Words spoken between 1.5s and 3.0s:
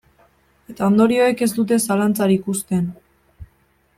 dute zalantzarik uzten.